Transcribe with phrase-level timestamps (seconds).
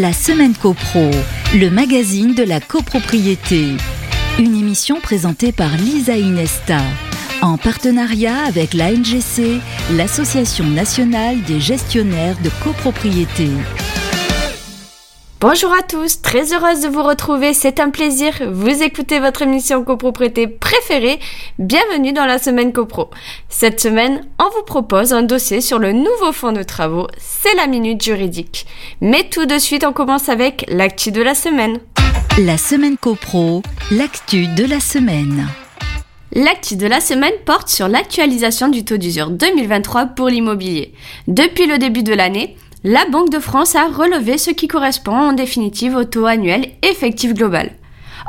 [0.00, 1.08] La semaine copro,
[1.54, 3.76] le magazine de la copropriété.
[4.40, 6.80] Une émission présentée par Lisa Inesta,
[7.42, 9.60] en partenariat avec l'ANGC,
[9.92, 13.50] l'Association nationale des gestionnaires de copropriété.
[15.46, 18.32] Bonjour à tous, très heureuse de vous retrouver, c'est un plaisir.
[18.50, 21.20] Vous écoutez votre émission copropriété préférée.
[21.58, 23.10] Bienvenue dans la semaine copro.
[23.50, 27.66] Cette semaine, on vous propose un dossier sur le nouveau fonds de travaux, c'est la
[27.66, 28.64] minute juridique.
[29.02, 31.76] Mais tout de suite, on commence avec l'actu de la semaine.
[32.38, 35.46] La semaine copro, l'actu de la semaine.
[36.36, 40.94] L'actu de la semaine porte sur l'actualisation du taux d'usure 2023 pour l'immobilier.
[41.28, 45.32] Depuis le début de l'année, la Banque de France a relevé ce qui correspond en
[45.32, 47.70] définitive au taux annuel effectif global.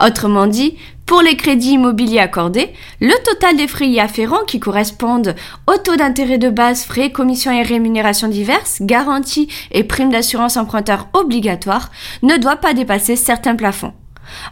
[0.01, 5.35] Autrement dit, pour les crédits immobiliers accordés, le total des frais y afférents qui correspondent
[5.67, 11.09] au taux d'intérêt de base, frais, commissions et rémunérations diverses, garanties et primes d'assurance emprunteur
[11.11, 11.91] obligatoires
[12.23, 13.93] ne doit pas dépasser certains plafonds.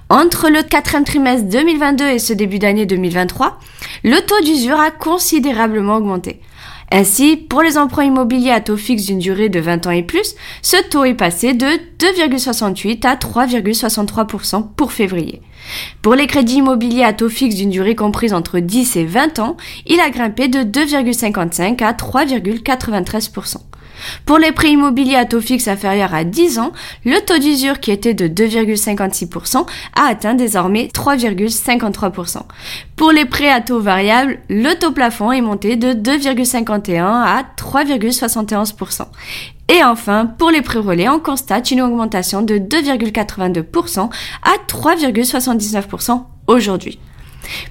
[0.10, 3.58] Entre le quatrième trimestre 2022 et ce début d'année 2023,
[4.04, 6.42] le taux d'usure a considérablement augmenté.
[6.96, 10.36] Ainsi, pour les emprunts immobiliers à taux fixe d'une durée de 20 ans et plus,
[10.62, 15.42] ce taux est passé de 2,68 à 3,63% pour février.
[16.02, 19.58] Pour les crédits immobiliers à taux fixe d'une durée comprise entre 10 et 20 ans,
[19.86, 23.58] il a grimpé de 2,55 à 3,93%.
[24.26, 26.72] Pour les prêts immobiliers à taux fixe inférieur à 10 ans,
[27.06, 32.42] le taux d'usure qui était de 2,56% a atteint désormais 3,53%.
[32.96, 39.06] Pour les prêts à taux variable, le taux plafond est monté de 2,51 à 3,71%.
[39.70, 44.10] Et enfin, pour les prêts relais, on constate une augmentation de 2,82%
[44.44, 47.00] à 3,79% aujourd'hui.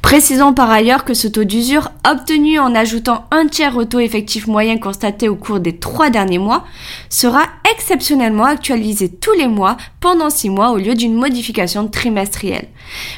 [0.03, 4.47] Précisons par ailleurs que ce taux d'usure, obtenu en ajoutant un tiers au taux effectif
[4.47, 6.65] moyen constaté au cours des trois derniers mois,
[7.09, 12.69] sera exceptionnellement actualisé tous les mois pendant six mois au lieu d'une modification trimestrielle.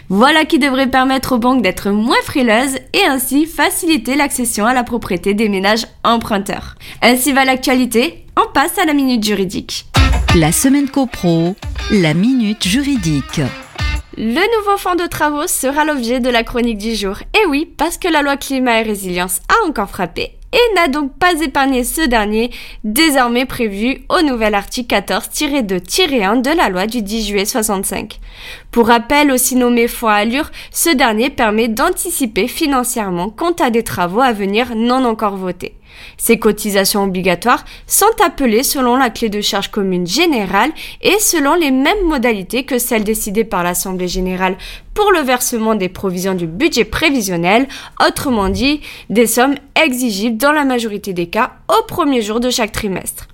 [0.09, 4.85] Voilà qui devrait permettre aux banques d'être moins frileuses et ainsi faciliter l'accession à la
[4.85, 6.77] propriété des ménages emprunteurs.
[7.03, 9.87] Ainsi va l'actualité, on passe à la minute juridique.
[10.37, 11.55] La semaine copro,
[11.91, 13.41] la minute juridique.
[14.17, 17.19] Le nouveau fonds de travaux sera l'objet de la chronique du jour.
[17.35, 21.19] Et oui, parce que la loi climat et résilience a encore frappé et n'a donc
[21.19, 22.51] pas épargné ce dernier,
[22.85, 28.21] désormais prévu au nouvel article 14-2-1 de la loi du 10 juillet 65.
[28.71, 34.21] Pour rappel, aussi nommé fonds Allure, ce dernier permet d'anticiper financièrement quant à des travaux
[34.21, 35.75] à venir non encore votés.
[36.17, 40.71] Ces cotisations obligatoires sont appelées selon la clé de charge commune générale
[41.03, 44.57] et selon les mêmes modalités que celles décidées par l'Assemblée générale
[44.95, 47.67] pour le versement des provisions du budget prévisionnel,
[48.07, 52.73] autrement dit des sommes exigibles dans la majorité des cas au premier jour de chaque
[52.73, 53.29] trimestre.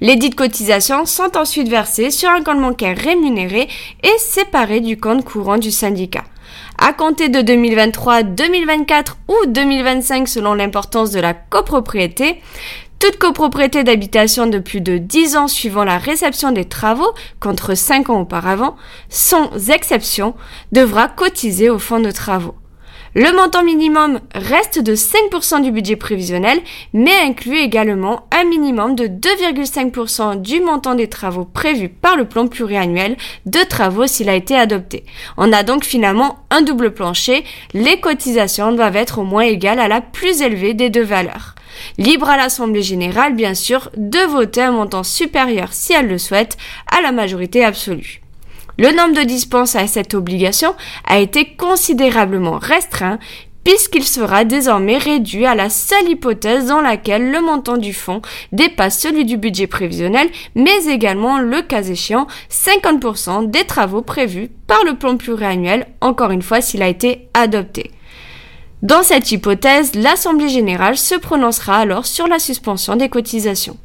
[0.00, 3.68] Les dites cotisations sont ensuite versées sur un compte bancaire rémunéré
[4.02, 6.24] et séparé du compte courant du syndicat.
[6.78, 12.40] À compter de 2023, 2024 ou 2025 selon l'importance de la copropriété,
[12.98, 18.10] toute copropriété d'habitation de plus de 10 ans suivant la réception des travaux, contre 5
[18.10, 18.76] ans auparavant,
[19.08, 20.34] sans exception,
[20.72, 22.54] devra cotiser au fonds de travaux.
[23.14, 26.60] Le montant minimum reste de 5% du budget prévisionnel,
[26.92, 32.46] mais inclut également un minimum de 2,5% du montant des travaux prévus par le plan
[32.46, 33.16] pluriannuel
[33.46, 35.04] de travaux s'il a été adopté.
[35.38, 37.44] On a donc finalement un double plancher.
[37.72, 41.54] Les cotisations doivent être au moins égales à la plus élevée des deux valeurs.
[41.96, 46.56] Libre à l'Assemblée générale, bien sûr, de voter un montant supérieur, si elle le souhaite,
[46.90, 48.20] à la majorité absolue.
[48.78, 50.74] Le nombre de dispenses à cette obligation
[51.04, 53.18] a été considérablement restreint
[53.64, 58.22] puisqu'il sera désormais réduit à la seule hypothèse dans laquelle le montant du fonds
[58.52, 64.84] dépasse celui du budget prévisionnel, mais également, le cas échéant, 50% des travaux prévus par
[64.84, 67.90] le plan pluriannuel, encore une fois s'il a été adopté.
[68.80, 73.76] Dans cette hypothèse, l'Assemblée générale se prononcera alors sur la suspension des cotisations.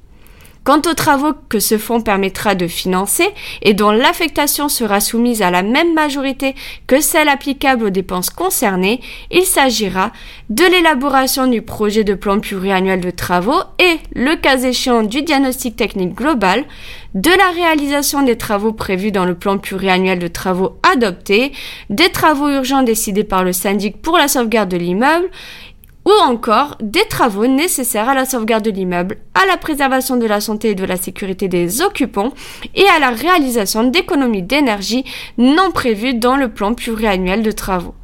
[0.63, 3.27] Quant aux travaux que ce fonds permettra de financer
[3.63, 6.55] et dont l'affectation sera soumise à la même majorité
[6.87, 10.13] que celle applicable aux dépenses concernées, il s'agira
[10.49, 15.75] de l'élaboration du projet de plan pluriannuel de travaux et, le cas échéant, du diagnostic
[15.75, 16.63] technique global,
[17.13, 21.51] de la réalisation des travaux prévus dans le plan pluriannuel de travaux adopté,
[21.89, 25.29] des travaux urgents décidés par le syndic pour la sauvegarde de l'immeuble
[26.05, 30.41] ou encore des travaux nécessaires à la sauvegarde de l'immeuble, à la préservation de la
[30.41, 32.33] santé et de la sécurité des occupants
[32.75, 35.05] et à la réalisation d'économies d'énergie
[35.37, 37.95] non prévues dans le plan pluriannuel de travaux.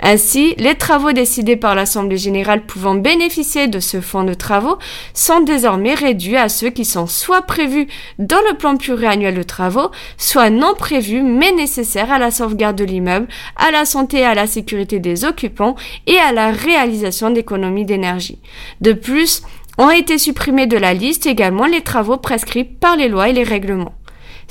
[0.00, 4.78] Ainsi, les travaux décidés par l'Assemblée générale pouvant bénéficier de ce fonds de travaux
[5.14, 7.86] sont désormais réduits à ceux qui sont soit prévus
[8.18, 12.84] dans le plan pluriannuel de travaux, soit non prévus mais nécessaires à la sauvegarde de
[12.84, 15.76] l'immeuble, à la santé et à la sécurité des occupants
[16.06, 18.38] et à la réalisation d'économies d'énergie.
[18.80, 19.42] De plus,
[19.78, 23.44] ont été supprimés de la liste également les travaux prescrits par les lois et les
[23.44, 23.94] règlements.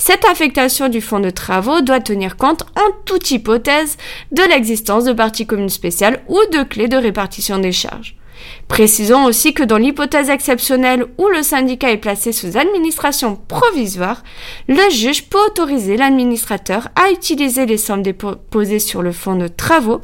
[0.02, 3.98] Cette affectation du fonds de travaux doit tenir compte en toute hypothèse
[4.32, 8.16] de l'existence de parties communes spéciales ou de clés de répartition des charges.
[8.70, 14.24] Précisons aussi que dans l'hypothèse exceptionnelle où le syndicat est placé sous administration provisoire,
[14.70, 20.00] le juge peut autoriser l'administrateur à utiliser les sommes déposées sur le fonds de travaux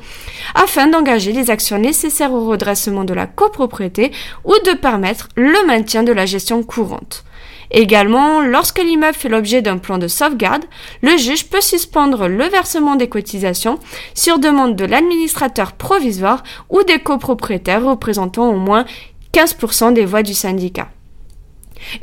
[0.55, 4.11] afin d'engager les actions nécessaires au redressement de la copropriété
[4.43, 7.23] ou de permettre le maintien de la gestion courante.
[7.71, 10.65] Également, lorsque l'immeuble fait l'objet d'un plan de sauvegarde,
[11.01, 13.79] le juge peut suspendre le versement des cotisations
[14.13, 18.85] sur demande de l'administrateur provisoire ou des copropriétaires représentant au moins
[19.33, 20.87] 15% des voix du syndicat.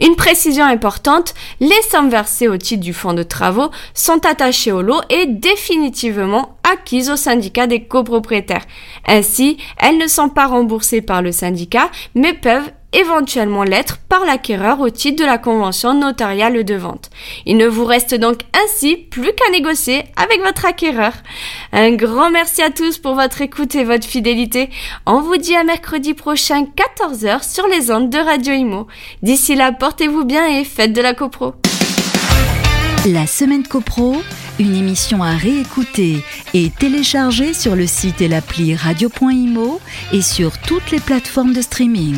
[0.01, 4.83] Une précision importante, les sommes versées au titre du fonds de travaux sont attachées au
[4.83, 8.65] lot et définitivement acquises au syndicat des copropriétaires.
[9.07, 14.81] Ainsi, elles ne sont pas remboursées par le syndicat, mais peuvent éventuellement l'être par l'acquéreur
[14.81, 17.11] au titre de la convention notariale de vente.
[17.47, 21.13] Il ne vous reste donc ainsi plus qu'à négocier avec votre acquéreur.
[21.73, 24.71] Un grand merci à tous pour votre écoute et votre fidélité.
[25.07, 28.87] On vous dit à mercredi prochain 14h sur les ondes de Radio Imo.
[29.23, 31.55] D'ici là, portez-vous bien et faites de la copro.
[33.07, 34.23] La semaine copro,
[34.61, 36.23] une émission à réécouter
[36.55, 39.81] et télécharger sur le site et l'appli radio.imo
[40.13, 42.17] et sur toutes les plateformes de streaming.